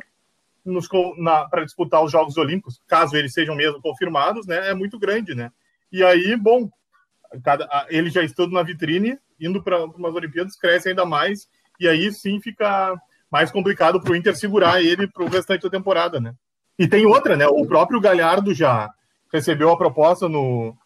[1.50, 5.50] para disputar os Jogos Olímpicos, caso eles sejam mesmo confirmados, né, é muito grande, né?
[5.90, 6.68] E aí, bom,
[7.42, 11.48] cada, ele já estando na vitrine, indo para umas Olimpíadas, cresce ainda mais,
[11.80, 12.94] e aí sim fica
[13.32, 16.34] mais complicado para o Inter segurar ele para o restante da temporada, né?
[16.78, 17.46] E tem outra, né?
[17.46, 18.90] O próprio Galhardo já
[19.32, 20.76] recebeu a proposta no,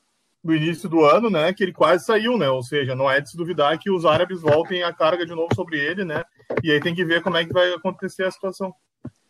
[0.45, 2.51] do início do ano, né, que ele quase saiu, né?
[2.51, 5.55] Ou seja, não é de se duvidar que os árabes voltem a carga de novo
[5.55, 6.23] sobre ele, né?
[6.63, 8.75] E aí tem que ver como é que vai acontecer a situação.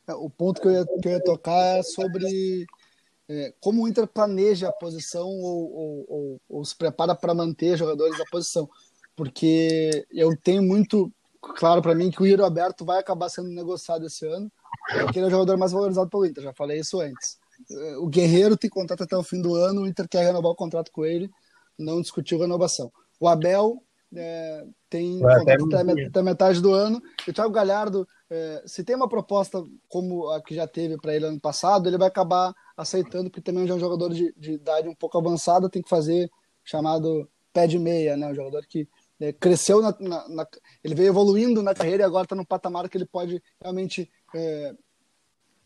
[0.09, 2.67] É, o ponto que eu ia, que eu ia tocar é sobre
[3.29, 7.79] é, como o Inter planeja a posição ou, ou, ou, ou se prepara para manter
[7.79, 8.69] jogadores da posição.
[9.15, 11.13] Porque eu tenho muito
[11.57, 14.51] claro para mim que o Iro Aberto vai acabar sendo negociado esse ano,
[15.01, 17.39] porque ele é o jogador mais valorizado pelo Inter, já falei isso antes
[17.99, 20.91] o Guerreiro tem contrato até o fim do ano, o Inter quer renovar o contrato
[20.91, 21.31] com ele,
[21.79, 22.93] não discutiu renovação.
[23.21, 23.83] O Abel
[24.15, 28.97] é, tem contrato até, até, metade do ano, e o Thiago Galhardo, é, se tem
[28.97, 33.31] uma proposta como a que já teve para ele ano passado, ele vai acabar aceitando,
[33.31, 36.31] porque também é um jogador de, de idade um pouco avançada, tem que fazer
[36.63, 38.29] chamado pé de meia, né?
[38.29, 38.89] Um jogador que
[39.21, 40.47] é, cresceu, na, na, na,
[40.83, 44.75] ele veio evoluindo na carreira e agora está no patamar que ele pode realmente é,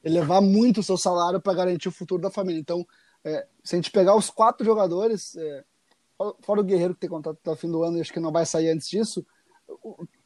[0.05, 2.61] elevar muito o seu salário para garantir o futuro da família.
[2.61, 2.87] Então,
[3.25, 5.65] é, se a gente pegar os quatro jogadores, é,
[6.43, 8.33] fora o Guerreiro que tem contrato até o fim do ano e acho que não
[8.33, 9.27] vai sair antes disso,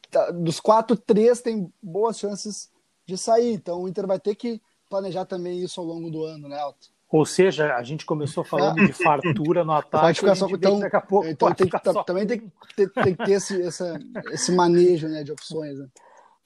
[0.09, 2.71] tá, dos quatro, três tem boas chances
[3.05, 3.53] de sair.
[3.53, 6.93] Então, o Inter vai ter que planejar também isso ao longo do ano, né, Alto?
[7.13, 10.03] Ou seja, a gente começou falando de fartura no ataque.
[10.03, 11.27] Pode ficar só com então, daqui a pouco.
[11.27, 13.99] Então tem que, tá, também tem que ter, tem que ter esse, essa,
[14.31, 15.77] esse manejo né, de opções.
[15.77, 15.87] Né?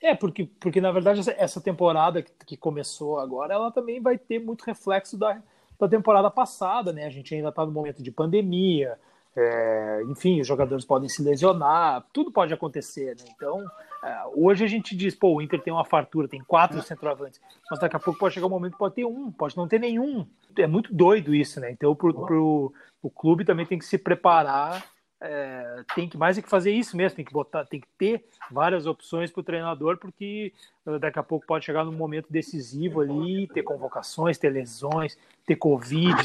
[0.01, 4.63] É, porque, porque na verdade essa temporada que começou agora, ela também vai ter muito
[4.63, 5.41] reflexo da,
[5.79, 7.05] da temporada passada, né?
[7.05, 8.97] A gente ainda está no momento de pandemia,
[9.35, 13.25] é, enfim, os jogadores podem se lesionar, tudo pode acontecer, né?
[13.35, 13.65] Então,
[14.03, 17.79] é, hoje a gente diz, pô, o Inter tem uma fartura, tem quatro centroavantes, mas
[17.79, 20.27] daqui a pouco pode chegar um momento que pode ter um, pode não ter nenhum.
[20.57, 21.71] É muito doido isso, né?
[21.71, 24.83] Então, pro, pro, o clube também tem que se preparar
[25.19, 28.23] é, tem que mais é que fazer isso mesmo, tem que botar, tem que ter
[28.51, 30.53] várias opções para o treinador, porque
[30.85, 35.55] uh, daqui a pouco pode chegar num momento decisivo ali, ter convocações, ter lesões, ter
[35.55, 36.15] covid,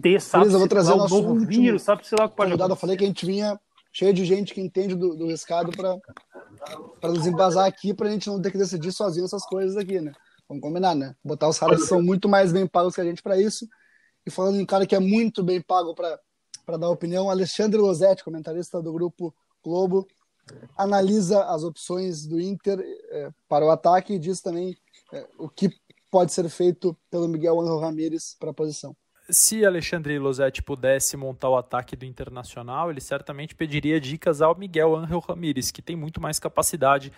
[0.00, 2.76] ter sabe, Beleza, vou trazer um novo vírus, sabe sei lá o que pode Eu
[2.76, 3.60] falei que a gente vinha
[3.92, 8.28] cheio de gente que entende do, do riscado para nos embasar aqui, para a gente
[8.28, 10.12] não ter que decidir sozinho essas coisas aqui, né?
[10.48, 11.14] Vamos combinar, né?
[11.22, 13.68] Botar os caras que são muito mais bem pagos que a gente para isso.
[14.26, 16.18] E falando em um cara que é muito bem pago para
[16.70, 17.28] para dar opinião.
[17.28, 20.06] Alexandre Losetti, comentarista do Grupo Globo,
[20.78, 22.78] analisa as opções do Inter
[23.10, 24.76] é, para o ataque e diz também
[25.12, 25.68] é, o que
[26.10, 28.94] pode ser feito pelo Miguel Angel Ramírez para a posição.
[29.28, 34.96] se Alexandre Losetti pudesse montar o ataque do Internacional, ele certamente pediria dicas ao Miguel
[34.96, 37.12] Ángel Ramírez, que tem muito mais capacidade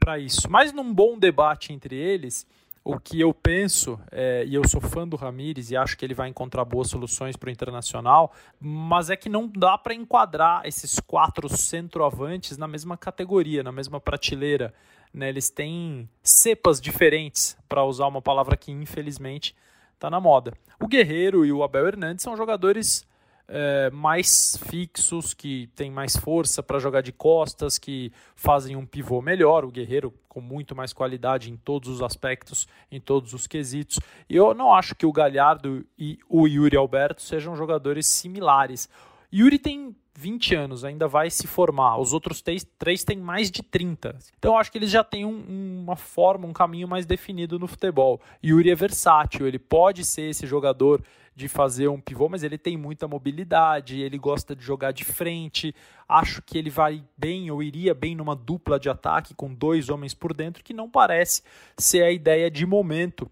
[0.00, 0.50] para isso.
[0.50, 2.44] Mas num bom debate entre eles,
[2.88, 6.14] o que eu penso, é, e eu sou fã do Ramires e acho que ele
[6.14, 11.00] vai encontrar boas soluções para o Internacional, mas é que não dá para enquadrar esses
[11.00, 14.72] quatro centroavantes na mesma categoria, na mesma prateleira.
[15.12, 15.28] Né?
[15.28, 19.52] Eles têm cepas diferentes, para usar uma palavra que infelizmente
[19.92, 20.52] está na moda.
[20.80, 23.04] O Guerreiro e o Abel Hernandes são jogadores
[23.48, 29.22] é, mais fixos, que têm mais força para jogar de costas, que fazem um pivô
[29.22, 29.64] melhor.
[29.64, 33.98] O Guerreiro com muito mais qualidade em todos os aspectos, em todos os quesitos.
[34.28, 38.88] E eu não acho que o Galhardo e o Yuri Alberto sejam jogadores similares.
[39.32, 41.98] Yuri tem 20 anos, ainda vai se formar.
[41.98, 44.16] Os outros três, três têm mais de 30.
[44.38, 48.20] Então acho que eles já têm um, uma forma, um caminho mais definido no futebol.
[48.44, 51.02] Yuri é versátil, ele pode ser esse jogador
[51.36, 55.74] de fazer um pivô, mas ele tem muita mobilidade, ele gosta de jogar de frente.
[56.08, 60.14] Acho que ele vai bem ou iria bem numa dupla de ataque com dois homens
[60.14, 61.42] por dentro, que não parece
[61.76, 63.30] ser a ideia de momento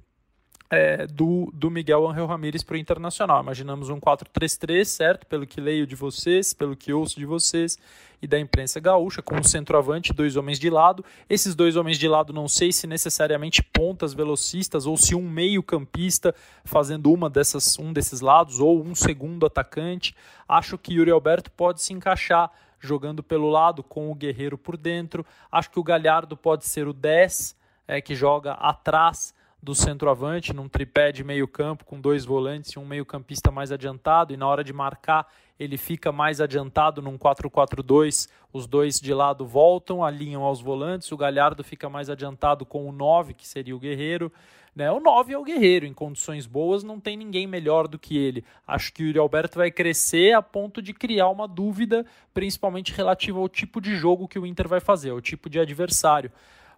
[0.75, 3.43] é, do, do Miguel Angel Ramírez para o Internacional.
[3.43, 5.27] Imaginamos um 4-3-3, certo?
[5.27, 7.79] Pelo que leio de vocês, pelo que ouço de vocês
[8.21, 11.05] e da imprensa gaúcha, com um centroavante, dois homens de lado.
[11.29, 16.35] Esses dois homens de lado não sei se necessariamente pontas velocistas ou se um meio-campista
[16.65, 20.17] fazendo uma dessas, um desses lados ou um segundo atacante.
[20.49, 25.25] Acho que Yuri Alberto pode se encaixar jogando pelo lado com o Guerreiro por dentro.
[25.51, 27.57] Acho que o Galhardo pode ser o 10,
[27.87, 32.79] é, que joga atrás do centroavante, num tripé de meio campo com dois volantes e
[32.79, 35.27] um meio campista mais adiantado, e na hora de marcar
[35.59, 41.17] ele fica mais adiantado num 4-4-2, os dois de lado voltam, alinham aos volantes, o
[41.17, 44.31] Galhardo fica mais adiantado com o 9, que seria o Guerreiro,
[44.75, 44.91] né?
[44.91, 48.45] O 9 é o Guerreiro, em condições boas não tem ninguém melhor do que ele.
[48.67, 53.39] Acho que o Yuri Alberto vai crescer a ponto de criar uma dúvida, principalmente relativa
[53.39, 56.31] ao tipo de jogo que o Inter vai fazer, ao tipo de adversário.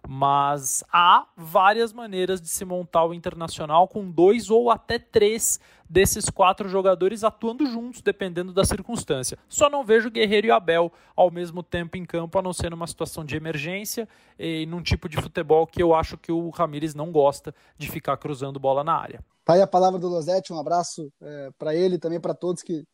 [0.09, 6.29] Mas há várias maneiras de se montar o internacional com dois ou até três desses
[6.29, 9.37] quatro jogadores atuando juntos, dependendo da circunstância.
[9.49, 12.87] Só não vejo Guerreiro e Abel ao mesmo tempo em campo, a não ser numa
[12.87, 14.07] situação de emergência
[14.39, 18.15] e num tipo de futebol que eu acho que o Ramires não gosta de ficar
[18.15, 19.19] cruzando bola na área.
[19.43, 22.63] Tá aí a palavra do Losetti, um abraço é, para ele e também para todos
[22.63, 22.85] que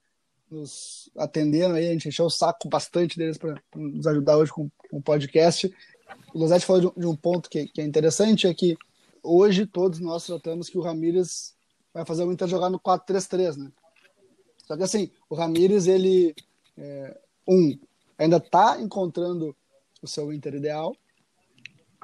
[0.49, 4.69] nos atenderam aí, a gente encheu o saco bastante deles para nos ajudar hoje com,
[4.89, 5.71] com o podcast
[6.34, 8.78] o Losetti falou de um, de um ponto que, que, é interessante, é que
[9.21, 11.56] hoje todos nós tratamos que o Ramires
[11.93, 13.71] vai fazer o Inter jogar no 4-3-3, né?
[14.65, 16.36] Só que assim, o Ramires, ele,
[16.78, 17.78] é, um,
[18.17, 19.56] ainda está encontrando
[20.02, 20.95] o seu Inter ideal,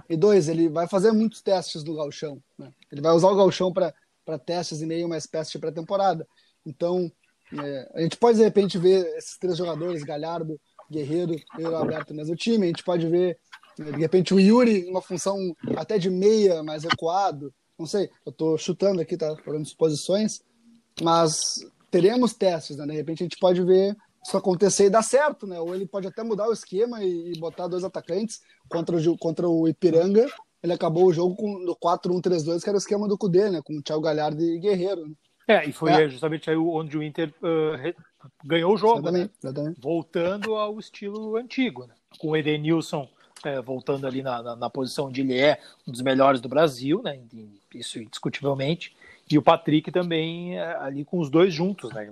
[0.09, 2.71] e dois, ele vai fazer muitos testes no galchão, né?
[2.91, 6.27] Ele vai usar o galchão para testes e meio uma espécie de pré-temporada.
[6.65, 7.11] Então,
[7.57, 12.13] é, a gente pode de repente ver esses três jogadores, Galhardo, Guerreiro e o Alberto
[12.13, 13.37] no mesmo time, a gente pode ver
[13.79, 15.37] de repente o Yuri, uma função
[15.77, 17.53] até de meia, mais recuado.
[17.77, 19.35] Não sei, eu estou chutando aqui, tá?
[19.37, 20.41] Fazendo suposições.
[21.01, 22.85] Mas teremos testes, né?
[22.85, 25.59] De repente a gente pode ver isso acontecer e dar certo, né?
[25.59, 29.67] Ou ele pode até mudar o esquema e, botar dois atacantes contra o, contra o
[29.67, 30.27] Ipiranga.
[30.61, 33.61] Ele acabou o jogo com, no 4-1-3-2, que era o esquema do Cudê, né?
[33.63, 35.07] Com o Thiago Galhardo e Guerreiro.
[35.07, 35.13] Né?
[35.47, 36.09] É, e foi é.
[36.09, 37.95] justamente aí onde o Inter uh, re...
[38.43, 39.37] ganhou o jogo, exatamente, né?
[39.41, 39.81] exatamente.
[39.81, 41.93] voltando ao estilo antigo, né?
[42.19, 43.07] com o Edenilson
[43.45, 47.01] é, voltando ali na, na, na, posição onde ele é um dos melhores do Brasil,
[47.03, 47.19] né?
[47.73, 48.95] Isso indiscutivelmente.
[49.29, 52.09] E o Patrick também é, ali com os dois juntos, né?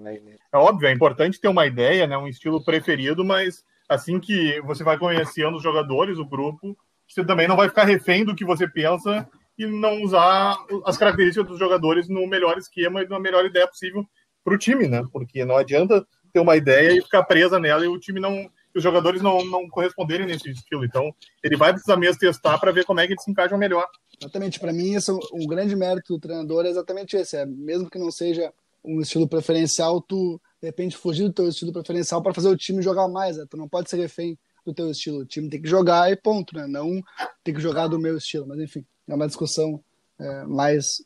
[0.51, 2.17] É óbvio, é importante ter uma ideia, né?
[2.17, 7.47] Um estilo preferido, mas assim que você vai conhecendo os jogadores, o grupo, você também
[7.47, 12.07] não vai ficar refém do que você pensa e não usar as características dos jogadores
[12.07, 14.05] no melhor esquema e na melhor ideia possível
[14.43, 15.03] para o time, né?
[15.11, 18.83] Porque não adianta ter uma ideia e ficar presa nela e o time não os
[18.83, 20.85] jogadores não, não corresponderem nesse estilo.
[20.85, 21.13] Então,
[21.43, 23.87] ele vai precisar mesmo testar para ver como é que eles se encaixam melhor.
[24.19, 24.59] Exatamente.
[24.59, 27.35] Para mim, isso, um grande mérito do treinador é exatamente esse.
[27.35, 31.73] É, mesmo que não seja um estilo preferencial, tu, de repente, fugir do teu estilo
[31.73, 33.37] preferencial para fazer o time jogar mais.
[33.37, 33.45] Né?
[33.49, 35.19] Tu não pode ser refém do teu estilo.
[35.19, 36.67] O time tem que jogar e ponto, né?
[36.67, 37.01] Não
[37.43, 38.45] tem que jogar do meu estilo.
[38.47, 39.83] Mas, enfim, é uma discussão
[40.19, 41.03] é, mais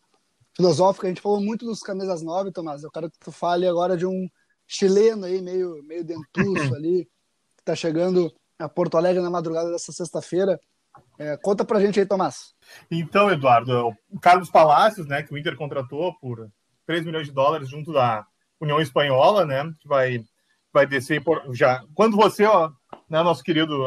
[0.53, 1.07] filosófica.
[1.07, 2.83] A gente falou muito dos camisas 9, Tomás.
[2.83, 4.27] Eu quero que tu fale agora de um
[4.67, 7.07] chileno aí, meio, meio dentuço ali,
[7.61, 10.59] que está chegando a Porto Alegre na madrugada dessa sexta-feira.
[11.17, 12.53] É, conta pra gente aí, Tomás.
[12.89, 16.49] Então, Eduardo, o Carlos Palácios, né, que o Inter contratou por
[16.85, 18.25] 3 milhões de dólares junto da
[18.59, 20.19] União Espanhola, né, que vai,
[20.73, 21.83] vai descer por, já.
[21.93, 22.71] Quando você, ó,
[23.09, 23.85] né, nosso querido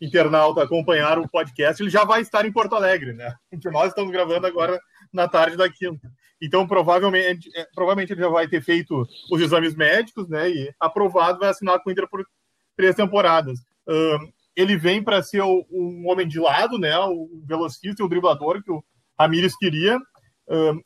[0.00, 3.34] internauta, acompanhar o podcast, ele já vai estar em Porto Alegre, né?
[3.72, 4.78] Nós estamos gravando agora
[5.12, 6.08] na tarde da quinta.
[6.40, 10.48] Então, provavelmente, é, provavelmente ele já vai ter feito os exames médicos, né?
[10.48, 12.24] E aprovado, vai assinar com o Inter por
[12.78, 13.58] três temporadas.
[14.54, 16.96] Ele vem para ser o, um homem de lado, né?
[16.98, 18.82] O velocista e o driblador que o
[19.18, 19.98] Ramires queria.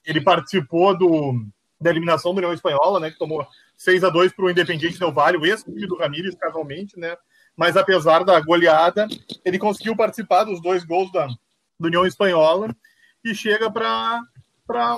[0.04, 1.34] Ele participou do,
[1.78, 3.10] da eliminação da União Espanhola, né?
[3.10, 6.98] Que tomou 6 a 2 para o Independiente Del Valle, o ex-time do Ramires, casualmente,
[6.98, 7.14] né?
[7.54, 9.06] Mas apesar da goleada,
[9.44, 12.74] ele conseguiu participar dos dois gols da, da União Espanhola
[13.22, 14.22] e chega para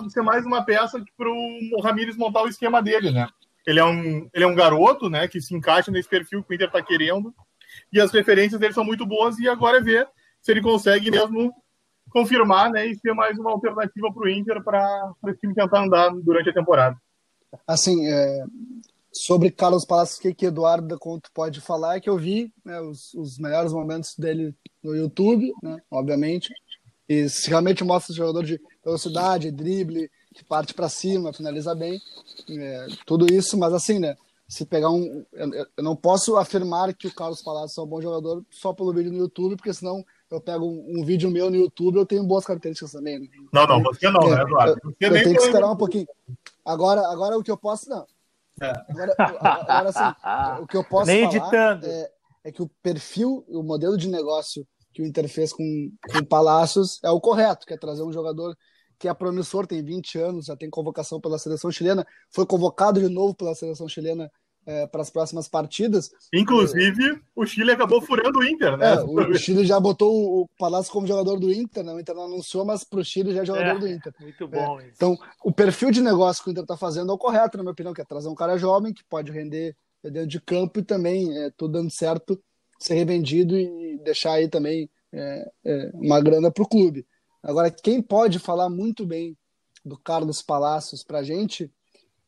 [0.08, 3.26] ser mais uma peça para o Ramires montar o esquema dele, né?
[3.66, 6.54] Ele é, um, ele é um garoto, né, que se encaixa nesse perfil que o
[6.54, 7.34] Inter está querendo,
[7.92, 10.08] e as referências dele são muito boas, e agora é ver
[10.40, 11.52] se ele consegue mesmo
[12.10, 16.10] confirmar, né, e ser mais uma alternativa para o Inter para o time tentar andar
[16.10, 16.96] durante a temporada.
[17.66, 18.44] Assim, é,
[19.12, 23.14] sobre Carlos Palacios, que, que Eduardo Conto pode falar é que eu vi né, os,
[23.14, 26.52] os melhores momentos dele no YouTube, né, obviamente,
[27.08, 32.00] e realmente mostra o jogador de velocidade, drible, que parte para cima, finaliza bem,
[32.50, 34.16] é, tudo isso, mas assim, né?
[34.46, 35.24] Se pegar um.
[35.32, 38.92] Eu, eu, não posso afirmar que o Carlos Palácio é um bom jogador só pelo
[38.92, 42.22] vídeo no YouTube, porque senão eu pego um, um vídeo meu no YouTube, eu tenho
[42.24, 43.20] boas características também.
[43.20, 43.26] Né?
[43.52, 44.80] Não, não, você não, é, né, Eduardo?
[44.84, 46.06] Você eu, eu tenho que esperar um pouquinho.
[46.62, 48.04] Agora, agora o que eu posso, não.
[48.60, 48.72] É.
[48.90, 51.86] Agora, agora assim, o que eu posso Nem falar editando.
[51.86, 52.10] É,
[52.44, 56.26] é que o perfil, o modelo de negócio que o Inter fez com, com o
[56.26, 58.54] Palácios é o correto, que é trazer um jogador
[59.04, 63.08] que é promissor, tem 20 anos, já tem convocação pela seleção chilena, foi convocado de
[63.10, 64.32] novo pela seleção chilena
[64.64, 66.10] é, para as próximas partidas.
[66.32, 68.94] Inclusive, é, o Chile acabou furando o Inter, né?
[68.94, 71.92] É, o, Chile já botou o Palácio como jogador do Inter, né?
[71.92, 74.14] O Inter não anunciou, mas para o Chile já é jogador é, do Inter.
[74.18, 74.80] Muito bom.
[74.80, 77.62] É, então, o perfil de negócio que o Inter está fazendo é o correto, na
[77.62, 80.82] minha opinião, que é trazer um cara jovem que pode render dentro de campo e
[80.82, 82.42] também, é, tudo dando certo,
[82.78, 87.06] ser revendido e deixar aí também é, é, uma grana para o clube.
[87.44, 89.36] Agora, quem pode falar muito bem
[89.84, 91.70] do Carlos Palacios para a gente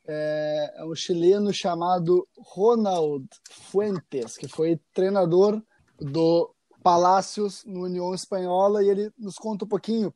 [0.06, 5.62] é, é um chileno chamado Ronald Fuentes, que foi treinador
[5.98, 10.14] do Palacios no União Espanhola, e ele nos conta um pouquinho,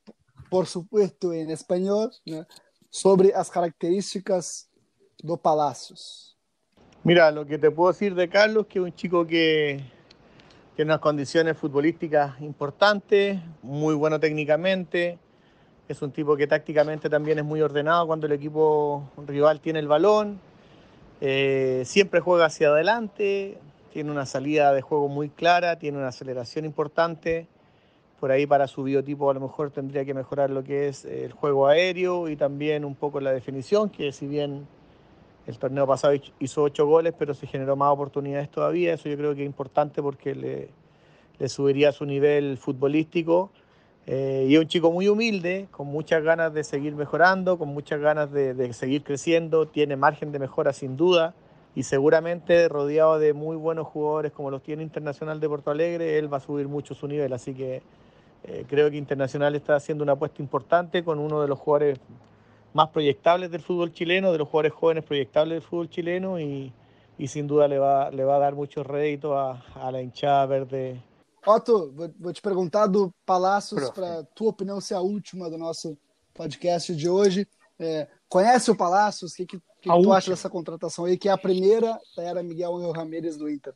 [0.50, 2.46] por supuesto em espanhol, né,
[2.90, 4.68] sobre as características
[5.24, 6.36] do Palacios.
[7.02, 9.82] Mira, lo que te puedo decir de Carlos, que es un chico que
[10.80, 15.18] tiene unas condiciones futbolísticas importantes, muy bueno técnicamente,
[15.86, 19.88] es un tipo que tácticamente también es muy ordenado cuando el equipo rival tiene el
[19.88, 20.40] balón,
[21.20, 23.58] eh, siempre juega hacia adelante,
[23.92, 27.46] tiene una salida de juego muy clara, tiene una aceleración importante,
[28.18, 31.32] por ahí para su biotipo a lo mejor tendría que mejorar lo que es el
[31.32, 34.66] juego aéreo y también un poco la definición, que si bien
[35.46, 38.94] el torneo pasado hizo ocho goles, pero se generó más oportunidades todavía.
[38.94, 43.50] Eso yo creo que es importante porque le, subiría su nivel futbolístico.
[44.06, 48.00] Eh, y es un chico muy humilde, con muchas ganas de seguir mejorando, con muchas
[48.00, 51.34] ganas de, de, seguir creciendo, tiene margen de mejora sin duda
[51.74, 56.32] y seguramente rodeado de muy buenos jugadores como los tiene Internacional de Porto Alegre, él
[56.32, 57.32] va a subir mucho su nivel.
[57.32, 57.82] Así que
[58.44, 62.00] eh, creo que Internacional está haciendo una apuesta importante con uno de los jugadores
[62.72, 66.72] más proyectables del fútbol chileno, de los jugadores jóvenes proyectables del fútbol chileno y,
[67.18, 70.46] y sin duda le va, le va a dar mucho rédito a, a la hinchada
[70.46, 71.02] verde.
[71.46, 75.96] Otto, vou, vou te perguntar do Palácios para tua opinião ser a última do nosso
[76.34, 77.48] podcast de hoje.
[77.78, 79.32] É, conhece o Palácios?
[79.32, 80.16] O que, que, que tu última.
[80.16, 83.74] acha dessa contratação aí, que é a primeira da era Miguel Angel Ramírez do Inter?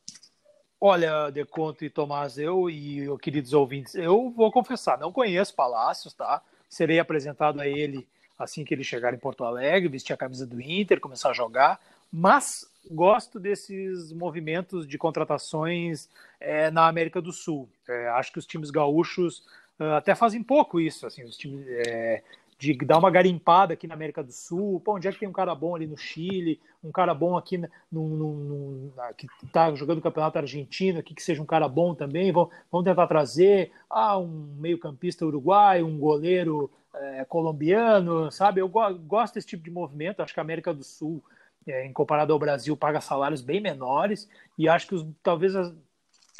[0.78, 6.42] Olha, Deconto e Tomás, eu e queridos ouvintes, eu vou confessar, não conheço Palácios, tá?
[6.68, 8.06] Serei apresentado a ele
[8.38, 11.80] assim que ele chegar em Porto Alegre, vestir a camisa do Inter, começar a jogar,
[12.12, 16.08] mas gosto desses movimentos de contratações
[16.40, 17.68] é, na América do Sul.
[17.88, 19.38] É, acho que os times gaúchos
[19.78, 22.22] uh, até fazem pouco isso, assim, os times é,
[22.58, 24.80] de dar uma garimpada aqui na América do Sul.
[24.80, 27.58] Pô, onde é que tem um cara bom ali no Chile, um cara bom aqui
[27.58, 31.94] no, no, no, que está jogando o campeonato argentino, aqui que seja um cara bom
[31.94, 32.32] também.
[32.32, 38.60] Vamos tentar trazer ah, um meio-campista uruguaio, um goleiro é, colombiano, sabe?
[38.60, 40.20] Eu go gosto desse tipo de movimento.
[40.20, 41.22] Acho que a América do Sul,
[41.66, 44.28] é, em comparado ao Brasil, paga salários bem menores
[44.58, 45.72] e acho que os, talvez as,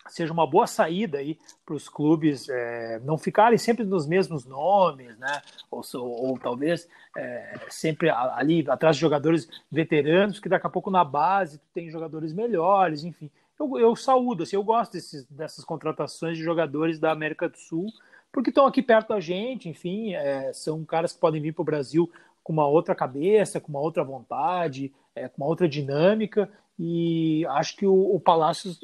[0.09, 5.17] seja uma boa saída aí para os clubes é, não ficarem sempre nos mesmos nomes,
[5.19, 5.43] né?
[5.71, 10.91] Ou, ou, ou talvez é, sempre ali atrás de jogadores veteranos, que daqui a pouco
[10.91, 13.31] na base tem jogadores melhores, enfim.
[13.59, 17.87] Eu, eu saúdo, assim, eu gosto desses, dessas contratações de jogadores da América do Sul
[18.35, 21.65] porque estão aqui perto da gente, enfim, é, são caras que podem vir para o
[21.65, 22.11] Brasil
[22.43, 27.77] com uma outra cabeça, com uma outra vontade, é, com uma outra dinâmica, e acho
[27.77, 28.23] que o, o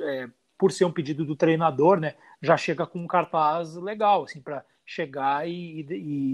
[0.03, 4.41] é, por ser um pedido do treinador, né, já chega com um cartaz legal, assim,
[4.41, 5.85] para chegar e,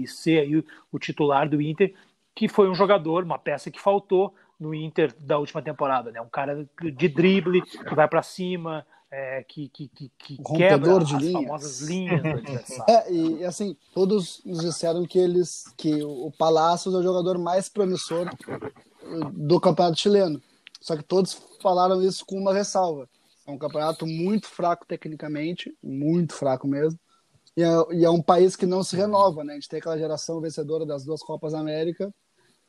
[0.03, 1.95] e, ser aí o, o, titular do Inter,
[2.35, 6.21] que foi um jogador, uma peça que faltou no Inter da última temporada, né?
[6.21, 11.15] Um cara de drible que vai para cima, é, que, que, que, que quebra de
[11.15, 11.33] as linhas.
[11.33, 12.83] famosas linhas do adversário.
[12.89, 17.69] É, e assim, todos nos disseram que eles que o Palácios é o jogador mais
[17.69, 18.29] promissor
[19.33, 20.41] do campeonato chileno.
[20.81, 23.09] Só que todos falaram isso com uma ressalva.
[23.45, 26.99] É um campeonato muito fraco tecnicamente, muito fraco mesmo.
[27.55, 29.53] E é, e é um país que não se renova, né?
[29.53, 32.13] A gente tem aquela geração vencedora das duas Copas América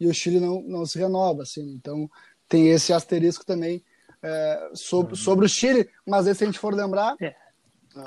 [0.00, 1.72] e o Chile não, não se renova, assim.
[1.72, 2.08] Então
[2.48, 3.82] tem esse asterisco também
[4.22, 7.34] é, sobre, sobre o Chile, mas aí, se a gente for lembrar, É.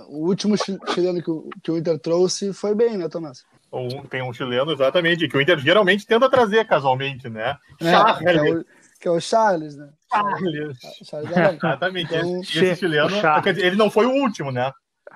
[0.08, 3.44] o último chi- chileno que o, que o Inter trouxe foi bem, né, Tomás?
[3.74, 7.56] Um- tem um chileno, exatamente, que o Inter geralmente tenta trazer casualmente, né?
[7.80, 7.92] É, que, é
[8.34, 8.54] Charles.
[8.62, 8.66] o,
[9.00, 9.90] que é o Charles, né?
[10.12, 10.78] Charles.
[11.10, 11.56] Charles é.
[11.56, 12.14] Exatamente.
[12.14, 13.10] Então, esse, esse chileno,
[13.58, 14.72] ele não foi o último, né?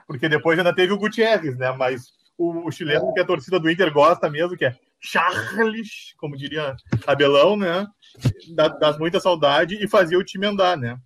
[0.08, 1.72] Porque depois ainda teve o Gutierrez, né?
[1.74, 2.06] Mas
[2.38, 4.76] o, o chileno que a torcida do Inter gosta mesmo, que é
[5.06, 6.76] Charles, como diria
[7.06, 7.86] Abelão, né?
[8.56, 10.98] Dá, dá muita saudade e fazia o time andar, né?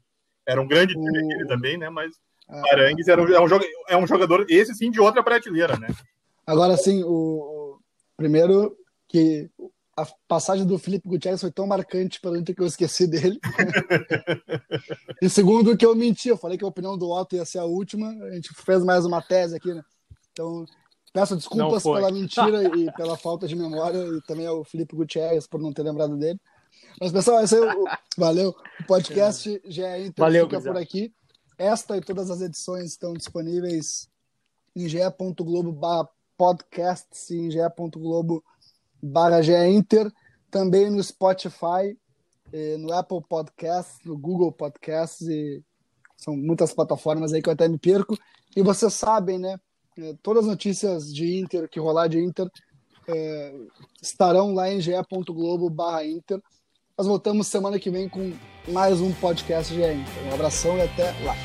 [0.47, 1.89] Era um grande time O- aquele também, né?
[1.89, 2.13] Mas
[2.47, 2.63] Ah.
[2.71, 5.87] Arangues era um, é, um joga- é um jogador, esse sim, de outra prateleira, né?
[6.47, 7.77] Agora sim, o-
[8.17, 8.75] primeiro
[9.07, 9.49] que
[9.95, 13.37] a passagem do Felipe Gutierrez foi tão marcante pelo Inter que eu esqueci dele.
[15.21, 17.65] e segundo que eu menti, eu falei que a opinião do Otto ia ser a
[17.65, 19.83] última, a gente fez mais uma tese aqui, né?
[20.31, 20.65] Então,
[21.13, 25.59] peço desculpas pela mentira e pela falta de memória e também ao Felipe Gutierrez por
[25.59, 26.39] não ter lembrado dele.
[26.99, 27.85] Mas, pessoal, esse aí, o,
[28.17, 28.55] valeu.
[28.79, 31.13] O podcast já é Inter Valeu, fica por aqui.
[31.57, 34.09] Esta e todas as edições estão disponíveis
[34.75, 35.77] em ge.globo
[36.37, 38.41] podcasts em ge.globo
[39.01, 40.09] barra Inter,
[40.49, 41.97] também no Spotify,
[42.79, 45.63] no Apple Podcasts, no Google Podcasts e
[46.15, 48.17] são muitas plataformas aí que eu até me perco.
[48.55, 49.59] E vocês sabem, né?
[50.01, 52.49] Eh, Todas as notícias de Inter, que rolar de Inter,
[53.07, 53.53] eh,
[54.01, 56.41] estarão lá em ge.globo barra Inter.
[56.97, 58.33] Nós voltamos semana que vem com
[58.67, 60.23] mais um podcast GE Inter.
[60.29, 61.35] Um abração e até lá.